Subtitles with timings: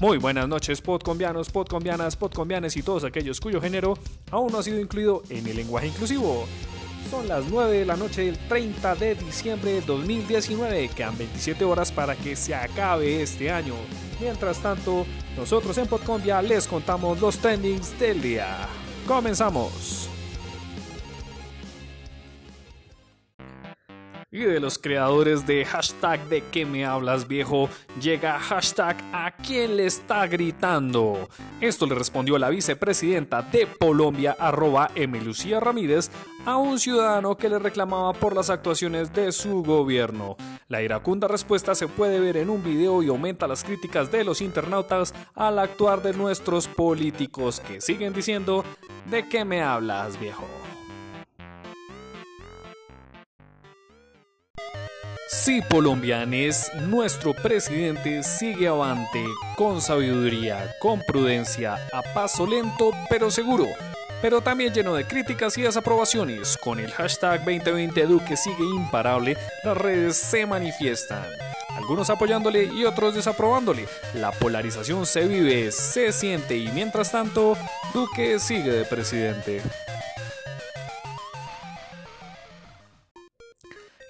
[0.00, 3.98] Muy buenas noches, podcombianos, podcombianas, podcombianes y todos aquellos cuyo género
[4.30, 6.46] aún no ha sido incluido en el lenguaje inclusivo.
[7.10, 10.90] Son las 9 de la noche del 30 de diciembre de 2019.
[10.90, 13.74] Quedan 27 horas para que se acabe este año.
[14.20, 15.04] Mientras tanto,
[15.36, 18.68] nosotros en Podcombia les contamos los trendings del día.
[19.04, 20.08] Comenzamos.
[24.30, 29.78] Y de los creadores de hashtag de qué me hablas viejo, llega hashtag a quién
[29.78, 31.30] le está gritando.
[31.62, 36.10] Esto le respondió la vicepresidenta de Colombia, arroba Emilucía Ramírez,
[36.44, 40.36] a un ciudadano que le reclamaba por las actuaciones de su gobierno.
[40.68, 44.42] La iracunda respuesta se puede ver en un video y aumenta las críticas de los
[44.42, 48.62] internautas al actuar de nuestros políticos que siguen diciendo,
[49.10, 50.57] ¿de qué me hablas viejo?
[55.40, 59.24] Sí, colombianes, nuestro presidente sigue avante
[59.56, 63.66] con sabiduría, con prudencia, a paso lento pero seguro,
[64.20, 66.56] pero también lleno de críticas y desaprobaciones.
[66.58, 71.24] Con el hashtag 2020 Duque sigue imparable, las redes se manifiestan.
[71.76, 73.86] Algunos apoyándole y otros desaprobándole.
[74.14, 77.56] La polarización se vive, se siente y mientras tanto,
[77.94, 79.62] Duque sigue de presidente.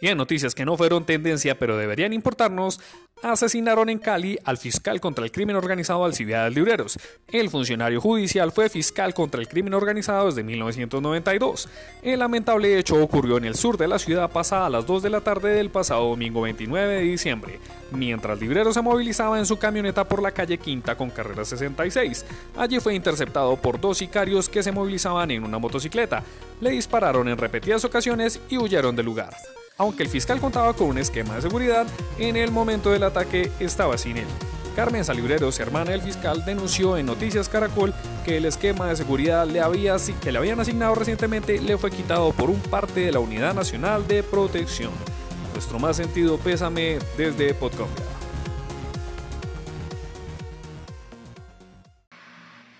[0.00, 2.80] Y en noticias que no fueron tendencia pero deberían importarnos,
[3.22, 6.98] asesinaron en Cali al fiscal contra el crimen organizado Alcibiades Libreros.
[7.26, 11.68] El funcionario judicial fue fiscal contra el crimen organizado desde 1992.
[12.02, 15.10] El lamentable hecho ocurrió en el sur de la ciudad pasada a las 2 de
[15.10, 17.58] la tarde del pasado domingo 29 de diciembre,
[17.90, 22.24] mientras Libreros se movilizaba en su camioneta por la calle Quinta con carrera 66.
[22.56, 26.22] Allí fue interceptado por dos sicarios que se movilizaban en una motocicleta.
[26.60, 29.34] Le dispararon en repetidas ocasiones y huyeron del lugar
[29.78, 31.86] aunque el fiscal contaba con un esquema de seguridad,
[32.18, 34.26] en el momento del ataque estaba sin él.
[34.74, 39.60] Carmen Salibreros, hermana del fiscal, denunció en Noticias Caracol que el esquema de seguridad le
[39.60, 43.54] había, que le habían asignado recientemente le fue quitado por un parte de la Unidad
[43.54, 44.92] Nacional de Protección.
[45.52, 48.07] Nuestro más sentido pésame desde Podcombia.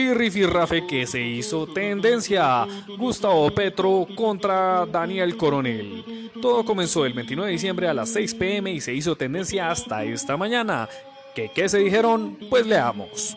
[0.00, 2.66] Y rifirrafe que se hizo tendencia.
[2.98, 6.30] Gustavo Petro contra Daniel Coronel.
[6.40, 10.04] Todo comenzó el 29 de diciembre a las 6 pm y se hizo tendencia hasta
[10.04, 10.88] esta mañana.
[11.34, 12.38] ¿Qué, qué se dijeron?
[12.48, 13.36] Pues leamos.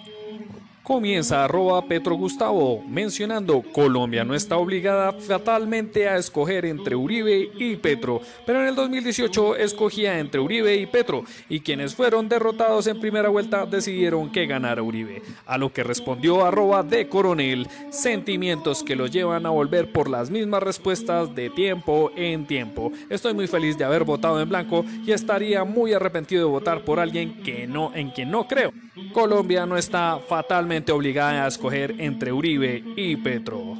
[0.83, 7.77] Comienza arroba Petro Gustavo mencionando Colombia no está obligada fatalmente a escoger entre Uribe y
[7.77, 12.99] Petro, pero en el 2018 escogía entre Uribe y Petro y quienes fueron derrotados en
[12.99, 18.97] primera vuelta decidieron que ganara Uribe, a lo que respondió arroba de coronel, sentimientos que
[18.97, 22.91] los llevan a volver por las mismas respuestas de tiempo en tiempo.
[23.09, 26.99] Estoy muy feliz de haber votado en blanco y estaría muy arrepentido de votar por
[26.99, 28.73] alguien que no en quien no creo.
[29.13, 33.77] Colombia no está fatalmente obligada a escoger entre Uribe y Petro.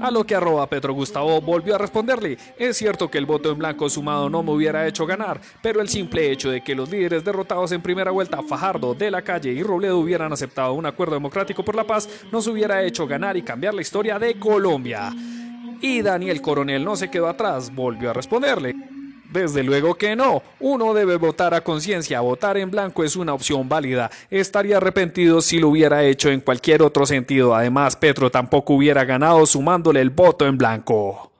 [0.00, 3.58] A lo que arroba Petro Gustavo volvió a responderle, es cierto que el voto en
[3.58, 7.24] blanco sumado no me hubiera hecho ganar, pero el simple hecho de que los líderes
[7.24, 11.64] derrotados en primera vuelta, Fajardo, De la Calle y Robledo hubieran aceptado un acuerdo democrático
[11.64, 15.14] por la paz, nos hubiera hecho ganar y cambiar la historia de Colombia.
[15.80, 18.95] Y Daniel Coronel no se quedó atrás, volvió a responderle.
[19.32, 20.42] Desde luego que no.
[20.60, 22.20] Uno debe votar a conciencia.
[22.20, 24.10] Votar en blanco es una opción válida.
[24.30, 27.54] Estaría arrepentido si lo hubiera hecho en cualquier otro sentido.
[27.54, 31.32] Además, Petro tampoco hubiera ganado sumándole el voto en blanco.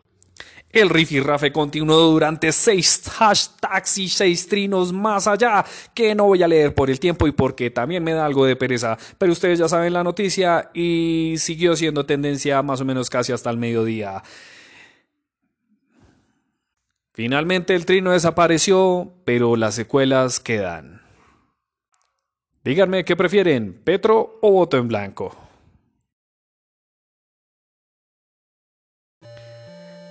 [0.73, 5.65] El rifirrafe continuó durante seis hashtags y seis trinos más allá,
[5.95, 8.57] que no voy a leer por el tiempo y porque también me da algo de
[8.57, 8.99] pereza.
[9.17, 13.49] Pero ustedes ya saben la noticia y siguió siendo tendencia más o menos casi hasta
[13.49, 14.23] el mediodía.
[17.17, 21.01] Finalmente el trino desapareció, pero las secuelas quedan.
[22.63, 25.35] Díganme qué prefieren, Petro o voto en blanco.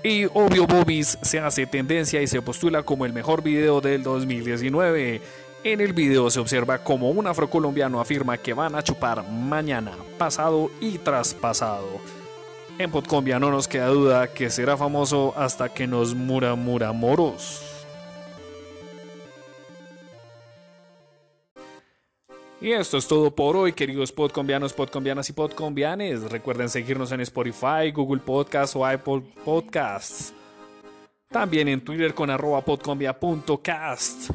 [0.03, 5.21] Y obvio Bobis se hace tendencia y se postula como el mejor video del 2019.
[5.63, 10.71] En el video se observa como un afrocolombiano afirma que van a chupar mañana, pasado
[10.81, 12.24] y traspasado.
[12.77, 17.61] En Podcombia no nos queda duda que será famoso hasta que nos mura mura moros.
[22.59, 26.29] Y esto es todo por hoy, queridos podcombianos, podcombianas y podcombianes.
[26.29, 30.33] Recuerden seguirnos en Spotify, Google Podcasts o Apple Podcasts.
[31.29, 34.31] También en Twitter con arroba podcombia.cast.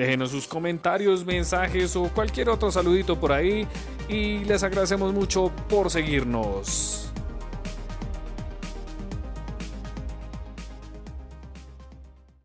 [0.00, 3.66] Déjenos sus comentarios, mensajes o cualquier otro saludito por ahí
[4.08, 7.09] y les agradecemos mucho por seguirnos.